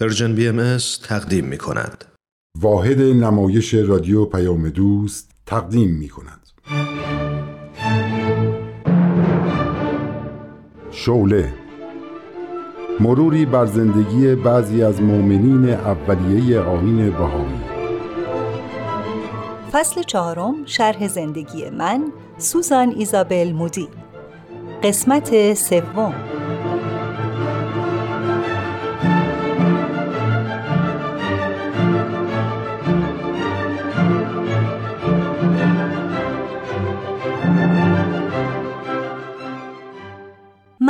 [0.00, 0.76] Persian BMS
[1.08, 2.04] تقدیم می کند.
[2.60, 6.48] واحد نمایش رادیو پیام دوست تقدیم می کند.
[10.90, 11.52] شعله
[13.00, 17.60] مروری بر زندگی بعضی از مؤمنین اولیه آیین بهایی
[19.72, 23.88] فصل چهارم شرح زندگی من سوزان ایزابل مودی
[24.82, 26.37] قسمت سوم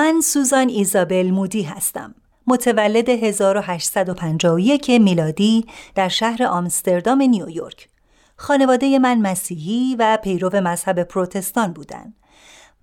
[0.09, 2.15] من سوزان ایزابل مودی هستم.
[2.47, 7.89] متولد 1851 میلادی در شهر آمستردام نیویورک.
[8.37, 12.15] خانواده من مسیحی و پیرو مذهب پروتستان بودند.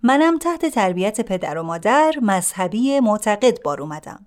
[0.03, 4.25] منم تحت تربیت پدر و مادر مذهبی معتقد بار اومدم.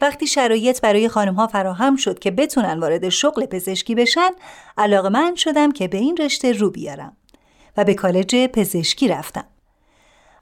[0.00, 4.30] وقتی شرایط برای خانم ها فراهم شد که بتونن وارد شغل پزشکی بشن
[4.78, 7.16] علاقه من شدم که به این رشته رو بیارم
[7.76, 9.44] و به کالج پزشکی رفتم.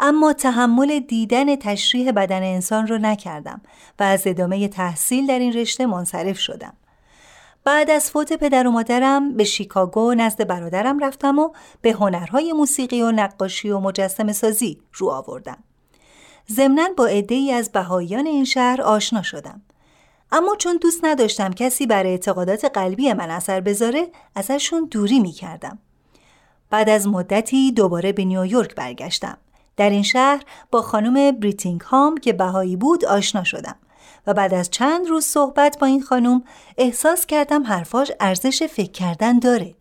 [0.01, 3.61] اما تحمل دیدن تشریح بدن انسان رو نکردم
[3.99, 6.73] و از ادامه تحصیل در این رشته منصرف شدم.
[7.65, 11.51] بعد از فوت پدر و مادرم به شیکاگو نزد برادرم رفتم و
[11.83, 15.59] به هنرهای موسیقی و نقاشی و مجسم سازی رو آوردم.
[16.53, 19.63] ضمنا با ای از بهاییان این شهر آشنا شدم.
[20.33, 25.79] اما چون دوست نداشتم کسی بر اعتقادات قلبی من اثر بذاره ازشون دوری می کردم.
[26.71, 29.39] بعد از مدتی دوباره به نیویورک برگشتم.
[29.79, 33.77] در این شهر با خانم بریتینگ هام که بهایی بود آشنا شدم
[34.27, 36.43] و بعد از چند روز صحبت با این خانم
[36.79, 39.75] احساس کردم حرفاش ارزش فکر کردن داره.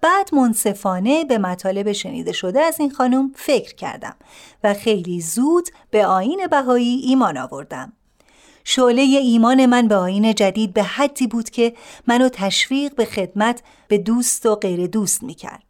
[0.00, 4.16] بعد منصفانه به مطالب شنیده شده از این خانم فکر کردم
[4.64, 7.92] و خیلی زود به آین بهایی ایمان آوردم.
[8.64, 11.74] شعله ایمان من به آین جدید به حدی بود که
[12.06, 15.67] منو تشویق به خدمت به دوست و غیر دوست می کرد.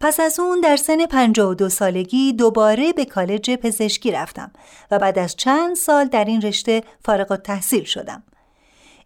[0.00, 4.50] پس از اون در سن 52 سالگی دوباره به کالج پزشکی رفتم
[4.90, 8.22] و بعد از چند سال در این رشته فارغ تحصیل شدم.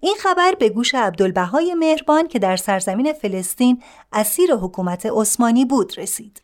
[0.00, 3.82] این خبر به گوش عبدالبهای مهربان که در سرزمین فلسطین
[4.12, 6.42] اسیر حکومت عثمانی بود رسید.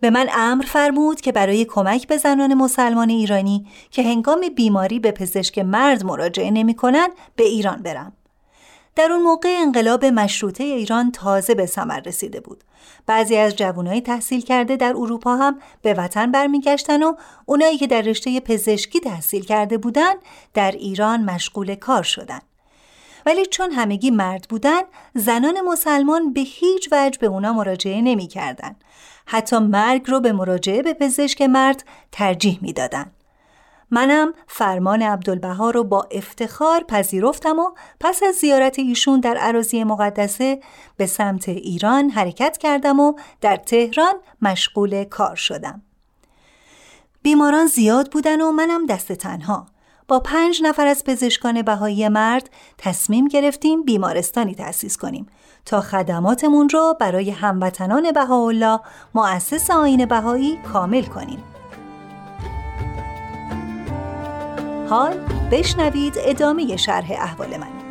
[0.00, 5.10] به من امر فرمود که برای کمک به زنان مسلمان ایرانی که هنگام بیماری به
[5.10, 6.76] پزشک مرد مراجعه نمی
[7.36, 8.12] به ایران برم.
[8.96, 12.64] در اون موقع انقلاب مشروطه ایران تازه به ثمر رسیده بود.
[13.06, 17.14] بعضی از جوانای تحصیل کرده در اروپا هم به وطن برمیگشتن و
[17.46, 20.14] اونایی که در رشته پزشکی تحصیل کرده بودن
[20.54, 22.40] در ایران مشغول کار شدن.
[23.26, 24.82] ولی چون همگی مرد بودن
[25.14, 28.76] زنان مسلمان به هیچ وجه به اونا مراجعه نمی کردن.
[29.26, 33.10] حتی مرگ رو به مراجعه به پزشک مرد ترجیح می دادن.
[33.94, 40.60] منم فرمان عبدالبها رو با افتخار پذیرفتم و پس از زیارت ایشون در عراضی مقدسه
[40.96, 45.82] به سمت ایران حرکت کردم و در تهران مشغول کار شدم.
[47.22, 49.66] بیماران زیاد بودن و منم دست تنها.
[50.08, 55.26] با پنج نفر از پزشکان بهایی مرد تصمیم گرفتیم بیمارستانی تأسیس کنیم
[55.66, 58.80] تا خدماتمون را برای هموطنان بهاءالله
[59.14, 61.53] مؤسس آین بهایی کامل کنیم.
[64.90, 65.16] حال
[65.52, 67.83] بشنوید ادامه شرح احوال من.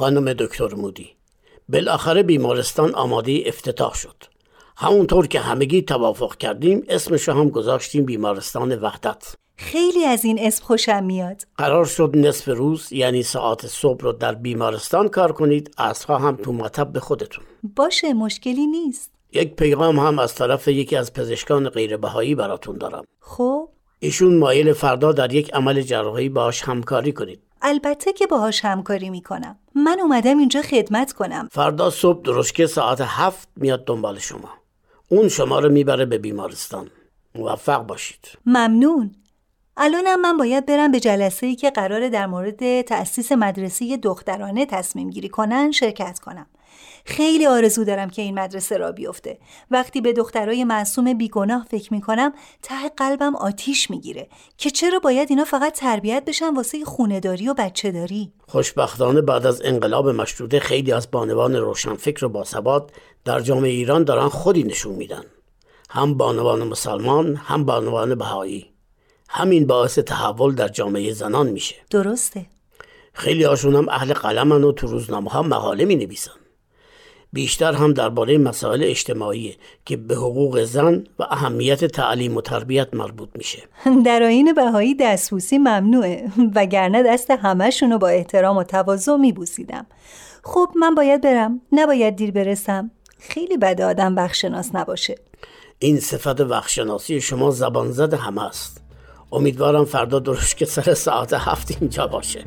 [0.00, 1.10] خانم دکتر مودی.
[1.68, 4.24] بالاخره بیمارستان آماده افتتاح شد.
[4.76, 9.34] همونطور که همگی توافق کردیم اسمش هم گذاشتیم بیمارستان وحدت.
[9.56, 11.42] خیلی از این اسم خوشم میاد.
[11.58, 16.52] قرار شد نصف روز یعنی ساعت صبح رو در بیمارستان کار کنید اصفا هم تو
[16.52, 17.44] مطب به خودتون.
[17.76, 19.10] باشه مشکلی نیست.
[19.32, 23.04] یک پیغام هم از طرف یکی از پزشکان غیربهایی براتون دارم.
[23.20, 23.68] خب؟
[24.02, 27.40] ایشون مایل فردا در یک عمل جراحی باش همکاری کنید.
[27.62, 29.58] البته که باهاش همکاری می‌کنم.
[29.74, 31.48] من اومدم اینجا خدمت کنم.
[31.52, 34.48] فردا صبح درشکه ساعت هفت میاد دنبال شما.
[35.08, 36.90] اون شما رو می‌بره به بیمارستان.
[37.34, 38.28] موفق باشید.
[38.46, 39.14] ممنون.
[39.76, 45.10] الانم من باید برم به جلسه ای که قراره در مورد تأسیس مدرسه دخترانه تصمیم
[45.10, 46.46] گیری کنن شرکت کنم.
[47.04, 49.38] خیلی آرزو دارم که این مدرسه را بیفته.
[49.70, 52.32] وقتی به دخترای معصوم بیگناه فکر می‌کنم
[52.62, 57.90] ته قلبم آتیش می‌گیره که چرا باید اینا فقط تربیت بشن واسه خونهداری و بچه
[57.92, 62.90] داری خوشبختانه بعد از انقلاب مشروطه خیلی از بانوان روشنفکر و باثبات
[63.24, 65.24] در جامعه ایران دارن خودی نشون میدن.
[65.90, 68.70] هم بانوان مسلمان هم بانوان بهایی.
[69.28, 71.74] همین باعث تحول در جامعه زنان میشه.
[71.90, 72.46] درسته.
[73.12, 76.39] خیلی هاشون هم اهل قلمن و تو روزنامه ها مقاله می نویسن
[77.32, 83.28] بیشتر هم درباره مسائل اجتماعی که به حقوق زن و اهمیت تعلیم و تربیت مربوط
[83.34, 83.62] میشه.
[84.04, 89.86] در آین بهایی دستبوسی ممنوعه وگرنه دست همهشونو با احترام و تواضع میبوسیدم.
[90.44, 92.90] خب من باید برم نباید دیر برسم.
[93.18, 95.14] خیلی بد آدم وقتشناس نباشه.
[95.78, 98.80] این صفت وقتشناسی شما زبان زد همه است.
[99.32, 102.44] امیدوارم فردا درست که سر ساعت هفت اینجا باشه.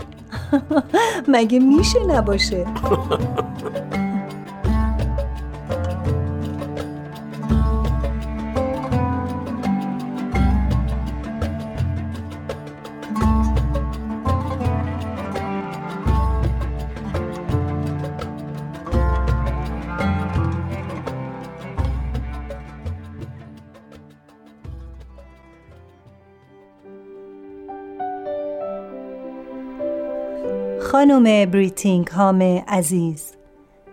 [1.27, 2.65] مگه میشه نباشه؟
[31.03, 33.33] خانم بریتینگ هام عزیز.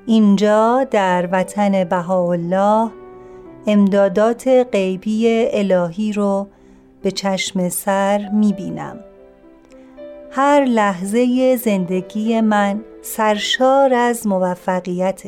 [0.07, 2.91] اینجا در وطن بهاءالله
[3.67, 6.47] امدادات غیبی الهی رو
[7.03, 9.01] به چشم سر می‌بینم.
[10.31, 15.23] هر لحظه زندگی من سرشار از موفقیت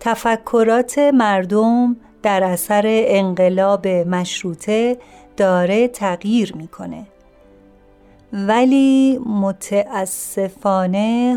[0.00, 4.96] تفکرات مردم در اثر انقلاب مشروطه
[5.36, 7.06] داره تغییر می‌کنه.
[8.32, 10.18] ولی متاسفانه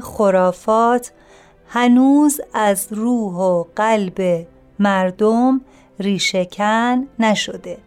[0.03, 1.11] خرافات
[1.67, 4.47] هنوز از روح و قلب
[4.79, 5.61] مردم
[5.99, 7.77] ریشهکن نشده.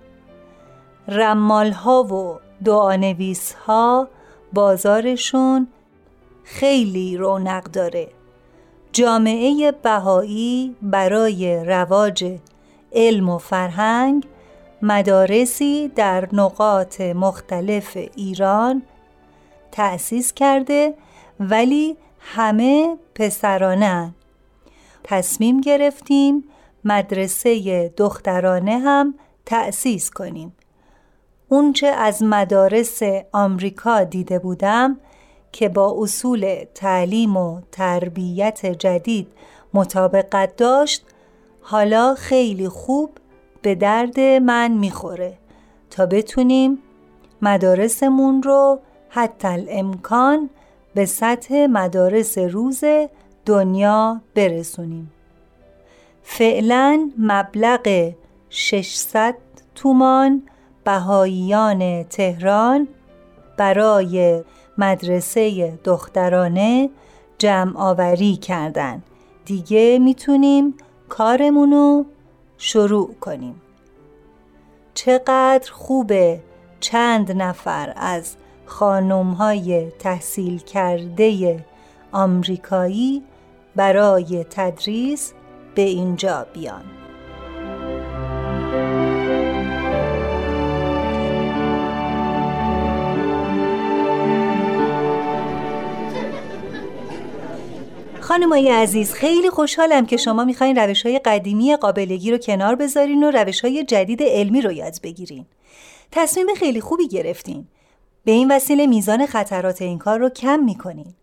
[1.09, 4.09] رمال ها و دعانویس ها
[4.53, 5.67] بازارشون
[6.45, 8.09] خیلی رونق داره.
[8.93, 12.39] جامعه بهایی برای رواج
[12.93, 14.27] علم و فرهنگ
[14.83, 18.83] مدارسی در نقاط مختلف ایران
[19.77, 20.95] تأسیس کرده
[21.41, 24.15] ولی همه پسرانه
[25.05, 26.45] تصمیم گرفتیم
[26.85, 29.15] مدرسه دخترانه هم
[29.47, 30.57] تأسیس کنیم.
[31.49, 33.01] اونچه از مدارس
[33.33, 34.97] آمریکا دیده بودم
[35.53, 39.29] که با اصول تعلیم و تربیت جدید
[39.75, 41.05] مطابقت داشت
[41.61, 43.11] حالا خیلی خوب
[43.63, 45.39] به درد من می‌خوره
[45.91, 46.79] تا بتونیم
[47.43, 48.81] مدارسمون رو
[49.17, 50.51] حتی الامکان
[50.95, 52.85] به سطح مدارس روز
[53.47, 55.13] دنیا برسونیم.
[56.23, 58.13] فعلا مبلغ
[58.51, 59.35] 600
[59.75, 60.43] تومان
[60.85, 62.89] بهاییان تهران
[63.57, 64.45] برای
[64.79, 66.91] مدرسه دخترانه
[67.39, 69.03] جمع آوری کردن.
[69.45, 70.75] دیگه می‌تونیم
[71.09, 72.05] کارمونو
[72.59, 73.63] شروع کنیم.
[74.95, 76.41] چقدر خوبه
[76.81, 78.37] چند نفر از
[78.67, 81.65] خانم های تحصیل کرده
[82.13, 83.23] آمریکایی
[83.77, 85.33] برای تدریس
[85.75, 86.85] به اینجا بیان
[98.21, 103.31] خانمای عزیز خیلی خوشحالم که شما می‌خواین روش های قدیمی قابلگی رو کنار بذارین و
[103.31, 105.47] روش های جدید علمی رو یاد بگیرین.
[106.13, 107.67] تصمیم خیلی خوبی گرفتین.
[108.27, 111.15] به این وسیله میزان خطرات این کار رو کم می‌کنین.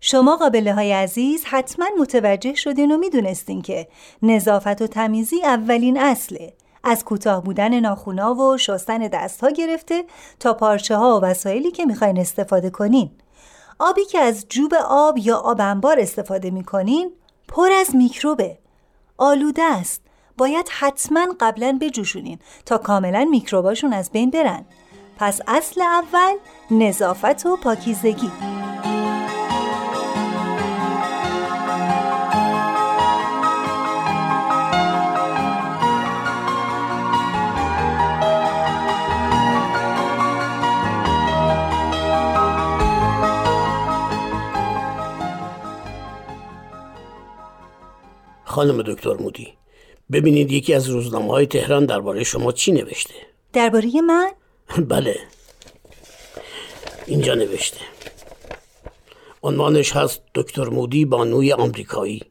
[0.00, 3.88] شما قابله های عزیز حتما متوجه شدین و می‌دونستین که
[4.22, 6.52] نظافت و تمیزی اولین اصله.
[6.84, 10.04] از کوتاه بودن ناخونا و شستن دستها گرفته
[10.40, 13.10] تا پارچه ها و وسایلی که می‌خواین استفاده کنین.
[13.78, 17.12] آبی که از جوب آب یا آب انبار استفاده می‌کنین
[17.48, 18.58] پر از میکروبه
[19.18, 20.02] آلوده است
[20.38, 24.64] باید حتما قبلا بجوشونین تا کاملا میکروباشون از بین برن
[25.20, 26.36] پس اصل اول
[26.70, 28.30] نظافت و پاکیزگی.
[48.44, 49.48] خانم دکتر مودی
[50.12, 53.14] ببینید یکی از روزنامه های تهران درباره شما چی نوشته؟
[53.52, 54.30] درباره من؟
[54.88, 55.16] بله.
[57.06, 57.80] اینجا نوشته.
[59.42, 62.22] عنوانش هست دکتر مودی بانوی آمریکایی.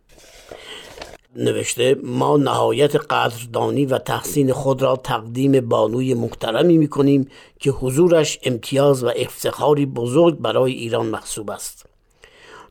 [1.36, 7.28] نوشته ما نهایت قدردانی و تحسین خود را تقدیم بانوی محترمی می‌کنیم
[7.60, 11.86] که حضورش امتیاز و افتخاری بزرگ برای ایران محسوب است.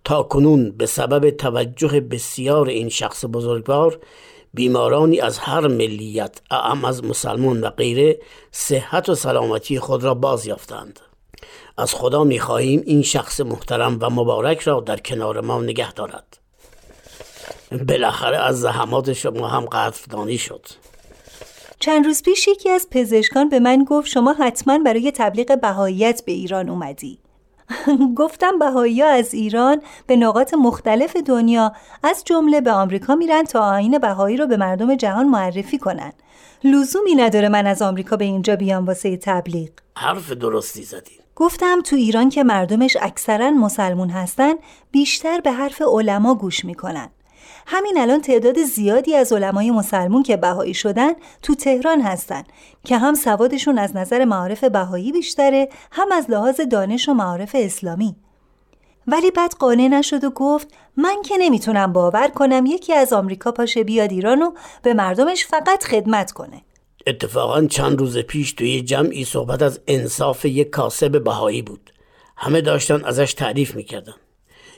[0.04, 3.98] تا کنون به سبب توجه بسیار این شخص بزرگوار
[4.54, 8.18] بیمارانی از هر ملیت اعم از مسلمان و غیره
[8.52, 11.00] صحت و سلامتی خود را باز یافتند.
[11.78, 16.38] از خدا می خواهیم این شخص محترم و مبارک را در کنار ما نگه دارد.
[17.88, 20.66] بالاخره از زحمات شما هم قدردانی شد.
[21.80, 26.32] چند روز پیش یکی از پزشکان به من گفت شما حتما برای تبلیغ بهاییت به
[26.32, 27.18] ایران اومدی.
[28.16, 31.72] گفتم بهایی از ایران به نقاط مختلف دنیا
[32.02, 36.12] از جمله به آمریکا میرن تا آین بهایی رو به مردم جهان معرفی کنن.
[36.64, 39.70] لزومی نداره من از آمریکا به اینجا بیام واسه تبلیغ.
[39.96, 41.18] حرف درستی زدی.
[41.36, 44.54] گفتم تو ایران که مردمش اکثرا مسلمون هستن
[44.90, 47.10] بیشتر به حرف علما گوش می‌کنن.
[47.70, 52.42] همین الان تعداد زیادی از علمای مسلمون که بهایی شدن تو تهران هستن
[52.84, 58.16] که هم سوادشون از نظر معارف بهایی بیشتره هم از لحاظ دانش و معارف اسلامی.
[59.06, 63.84] ولی بعد قانع نشد و گفت من که نمی‌تونم باور کنم یکی از آمریکا پاشه
[63.84, 66.62] بیاد ایران و به مردمش فقط خدمت کنه.
[67.06, 71.92] اتفاقا چند روز پیش توی جمعی صحبت از انصاف یک کاسب بهایی بود.
[72.36, 74.14] همه داشتن ازش تعریف می‌کردن.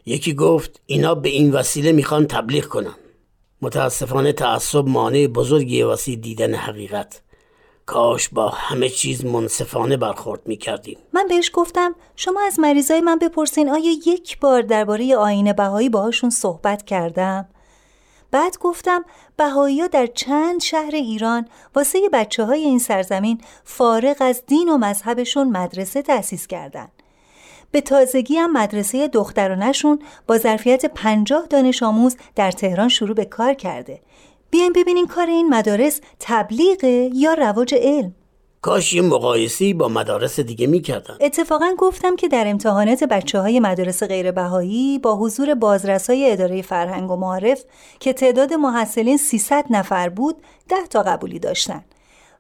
[0.07, 2.95] یکی گفت اینا به این وسیله می‌خوان تبلیغ کنن.
[3.63, 7.23] متاسفانه تعصب مانع بزرگی واسه دیدن حقیقت.
[7.87, 10.99] کاش با همه چیز منصفانه برخورد می‌کردیم.
[11.13, 16.31] من بهش گفتم شما از مریضای من بپرسین آیا یک بار درباره آین بهایی باهاشون
[16.31, 17.49] صحبت کردم؟
[18.31, 19.05] بعد گفتم
[19.37, 24.79] بهایی ها در چند شهر ایران واسه بچه های این سرزمین فارغ از دین و
[24.79, 27.00] مذهبشون مدرسه تأسیس کردند.
[27.73, 33.55] به تازگی هم مدرسه دخترانشون با ظرفیت پنجاه دانش آموز در تهران شروع به کار
[33.55, 34.01] کرده.
[34.51, 38.15] بیایم ببینیم کار این مدارس تبلیغه یا رواج علم؟
[38.63, 41.17] کاش یه مقایسی با مدارس دیگه می‌کردن.
[41.21, 47.11] اتفاقا گفتم که در امتحانات بچه های مدارس غیر بهایی با حضور بازرسای اداره فرهنگ
[47.11, 47.65] و معارف
[48.01, 50.37] که تعداد محصلین 300 نفر بود
[50.69, 51.85] ده تا قبولی داشتن.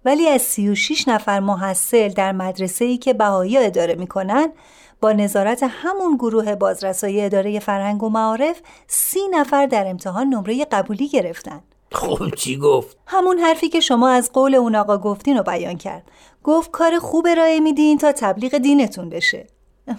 [0.04, 4.48] ولی از 36 نفر محصل در مدرسه ای که بهایی اداره می‌کنن
[5.00, 11.08] با نظارت همون گروه بازرسای اداره فرهنگ و معارف سی نفر در امتحان نمره قبولی
[11.08, 11.60] گرفتن.
[11.92, 16.10] خب چی گفت؟ همون حرفی که شما از قول اون آقا گفتین رو بیان کرد.
[16.44, 19.46] گفت کار خوب ارائه میدین تا تبلیغ دینتون بشه.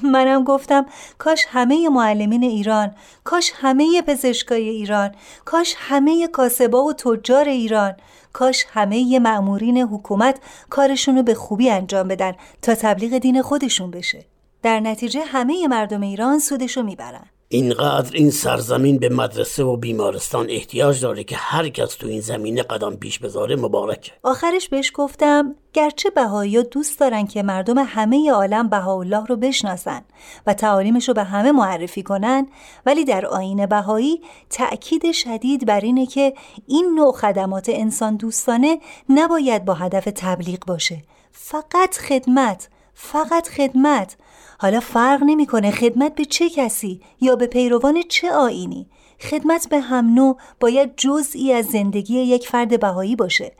[0.04, 0.86] منم گفتم
[1.18, 5.16] کاش همه معلمین ایران کاش همه پزشکای ایران
[5.46, 7.96] کاش همه کاسبا و تجار ایران
[8.34, 14.26] کاش همه مأمورین حکومت کارشون رو به خوبی انجام بدن تا تبلیغ دین خودشون بشه.
[14.64, 17.26] در نتیجه همه مردم ایران سودشو می‌برن.
[17.54, 22.64] اینقدر این سرزمین به مدرسه و بیمارستان احتیاج داره که هر کس تو این زمینه
[22.64, 24.12] قدم پیش بذاره مبارکه.
[24.24, 30.02] آخرش بهش گفتم گرچه بهایی دوست دارن که مردم همه عالم بهاءالله رو بشناسن
[30.48, 32.48] و تعالیمش رو به همه معرفی کنن
[32.86, 36.34] ولی در آین بهایی تأکید شدید بر اینه که
[36.68, 38.80] این نوع خدمات انسان دوستانه
[39.10, 41.04] نباید با هدف تبلیغ باشه.
[41.32, 44.18] فقط خدمت فقط خدمت.
[44.62, 48.88] حالا فرق نمی‌کنه خدمت به چه کسی یا به پیروان چه آینی.
[49.20, 53.52] خدمت به هم نوع باید جزئی از زندگی یک فرد بهایی باشه.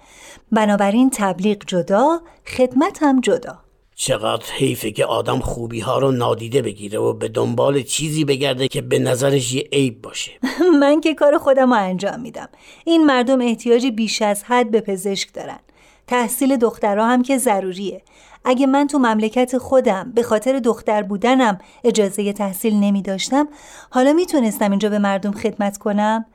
[0.52, 2.22] بنابراین تبلیغ جدا
[2.58, 3.60] خدمت هم جدا.
[3.96, 8.82] چقدر حیفه که آدم خوبی ها رو نادیده بگیره و به دنبال چیزی بگرده که
[8.82, 10.32] به نظرش یه عیب باشه.
[10.82, 12.50] من که کار خودم رو انجام میدم.
[12.86, 15.60] این مردم احتیاجی بیش از حد به پزشک دارن.
[16.08, 18.02] تحصیل دخترها هم که ضروریه.
[18.46, 23.48] اگه من تو مملکت خودم به خاطر دختر بودنم اجازه تحصیل نمی داشتم
[23.90, 26.26] حالا می‌تونستم اینجا به مردم خدمت کنم؟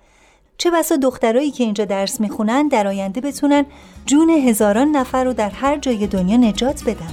[0.59, 3.67] چه بسا دخترایی که اینجا درس می‌خونن در آینده بتونن
[4.07, 7.13] جون هزاران نفر رو در هر جای دنیا نجات بدن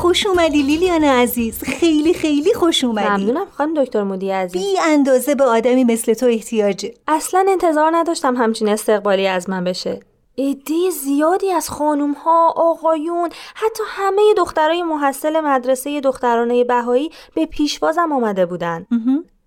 [0.00, 1.62] خوش اومدی لیلیان عزیز.
[1.62, 3.08] خیلی خیلی خوش اومدی.
[3.08, 4.62] ممنونم خانم دکتر مودی عزیز.
[4.62, 6.94] بی اندازه به آدمی مثل تو احتیاجه.
[7.08, 10.00] اصلا انتظار نداشتم همچین استقبالی از من بشه.
[10.38, 18.12] عده زیادی از خانوم ها آقایون حتی همه دخترای محصل مدرسه دخترانه بهایی به پیشوازم
[18.12, 18.86] آمده بودن.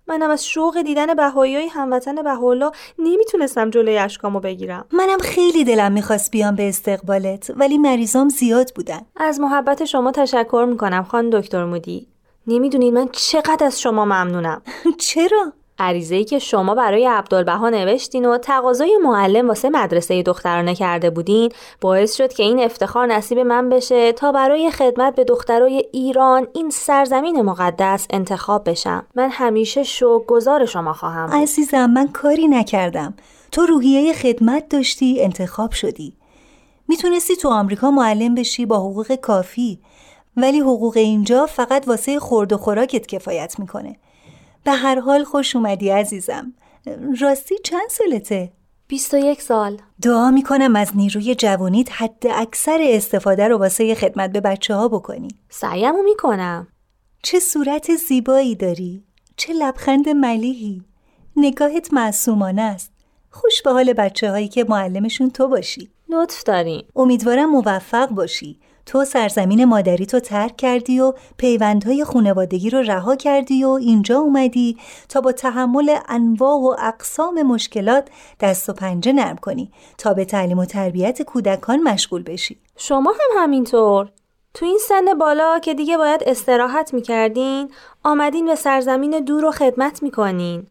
[0.07, 4.85] منم از شوق دیدن بهایی هموطن بهاءالله نمی‌تونستم جلوی اشکامو بگیرم.
[4.91, 9.01] منم خیلی دلم می‌خواست بیام به استقبالت ولی مریضام زیاد بودن.
[9.15, 12.07] از محبت شما تشکر می‌کنم خان دکتر مودی.
[12.47, 14.61] نمی‌دونید من چقدر از شما ممنونم.
[14.99, 21.09] چرا؟ عریضه ای که شما برای عبدالبها نوشتین و تقاضای معلم واسه مدرسه دخترانه کرده
[21.09, 21.51] بودین
[21.81, 26.69] باعث شد که این افتخار نصیب من بشه تا برای خدمت به دخترای ایران این
[26.69, 29.05] سرزمین مقدس انتخاب بشم.
[29.15, 31.35] من همیشه شوق گذار شما خواهم بود.
[31.35, 33.13] عزیزم من کاری نکردم.
[33.51, 36.13] تو روحیه خدمت داشتی انتخاب شدی.
[36.87, 39.79] می‌تونستی تو آمریکا معلم بشی با حقوق کافی
[40.37, 43.95] ولی حقوق اینجا فقط واسه خورد و خوراکت کفایت می‌کنه.
[44.63, 46.53] به هر حال خوش اومدی عزیزم.
[47.21, 48.51] راستی چند سالته؟
[48.87, 49.77] 21 سال.
[50.01, 55.27] دعا می‌کنم از نیروی جوانیت حد اکثر استفاده رو واسه خدمت به بچه ها بکنی.
[55.49, 56.67] سعیمو می‌کنم.
[57.23, 59.03] چه صورت زیبایی داری.
[59.37, 60.81] چه لبخند ملیحی.
[61.35, 62.91] نگاهت معصومانه است.
[63.29, 65.89] خوش به حال بچه هایی که معلمشون تو باشی.
[66.09, 68.59] لطف دارین امیدوارم موفق باشی.
[68.85, 74.77] تو سرزمین مادری تو ترک کردی و پیوندهای خونوادگی رو رها کردی و اینجا اومدی
[75.09, 78.09] تا با تحمل انواع و اقسام مشکلات
[78.39, 82.57] دست و پنجه نرم کنی تا به تعلیم و تربیت کودکان مشغول بشی.
[82.77, 84.09] شما هم همینطور.
[84.53, 87.71] تو این سن بالا که دیگه باید استراحت می‌کردین
[88.03, 90.67] آمدین به سرزمین دور و خدمت می‌کنین.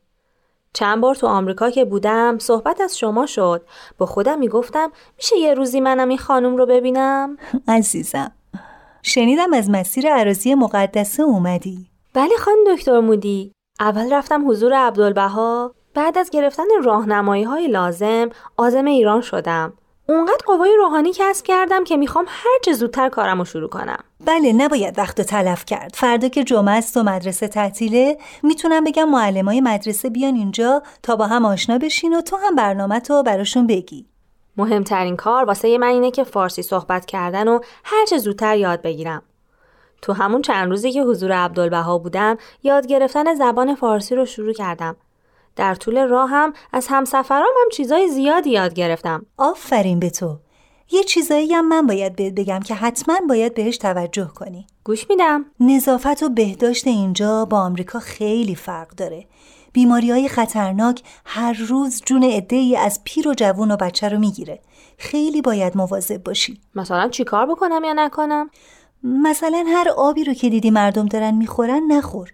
[0.74, 3.66] چند بار تو آمریکا که بودم صحبت از شما شد.
[3.98, 7.36] با خودم می‌گفتم میشه یه روزی منم این خانم رو ببینم؟
[7.68, 8.32] عزیزم
[9.02, 11.86] شنیدم از مسیر عراضی مقدسه اومدی.
[12.14, 13.52] بله خان دکتر مودی.
[13.80, 19.72] اول رفتم حضور عبدالبها بعد از گرفتن راهنمایی های لازم آزم ایران شدم.
[20.08, 24.04] اونقدر قوای روحانی کسب کردم که می‌خوام هر چه زودتر کارم رو شروع کنم.
[24.26, 25.92] بله نباید وقت تلف کرد.
[25.94, 31.26] فردا که جمعه است و مدرسه تعطیله می‌تونم بگم معلمای مدرسه بیان اینجا تا با
[31.26, 34.06] هم آشنا بشین و تو هم برنامه تو براشون بگی.
[34.56, 39.22] مهمترین کار واسه من اینه که فارسی صحبت کردن و هر چه زودتر یاد بگیرم.
[40.02, 44.96] تو همون چند روزی که حضور عبدالبها بودم یاد گرفتن زبان فارسی رو شروع کردم.
[45.56, 49.26] در طول راه هم از همسفرام هم چیزای زیادی یاد گرفتم.
[49.36, 50.38] آفرین به تو.
[50.92, 54.66] یه چیزایی هم من باید بهت بگم که حتما باید بهش توجه کنی.
[54.84, 55.44] گوش میدم.
[55.60, 59.26] نظافت و بهداشت اینجا با آمریکا خیلی فرق داره.
[59.72, 64.18] بیماری های خطرناک هر روز جون عده ای از پیر و جوون و بچه رو
[64.18, 64.60] می‌گیره.
[64.98, 66.60] خیلی باید مواظب باشی.
[66.74, 68.50] مثلا چیکار بکنم یا نکنم؟
[69.02, 72.32] مثلا هر آبی رو که دیدی مردم دارن می‌خورن نخور.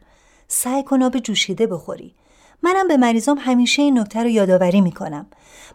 [0.48, 2.14] سعی کن آب جوشیده بخوری.
[2.62, 5.26] منم به مریضام همیشه این نکته رو یادآوری می‌کنم.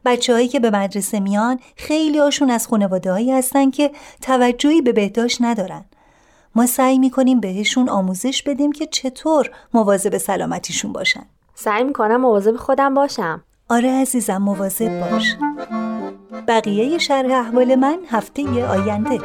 [0.06, 3.92] بچههایی که به مدرسه میان خیلی هاشون از خانواده هایی هستن که
[4.22, 5.86] توجهی به بهداشت ندارن.
[6.56, 11.26] ما سعی می‌کنیم بهشون آموزش بدیم که چطور مواظب سلامتیشون باشن.
[11.56, 13.44] سعی می‌کنم مواظب خودم باشم.
[13.70, 15.36] آره عزیزم مواظب باش.
[16.48, 19.20] بقیه شرح احوال من هفته آینده.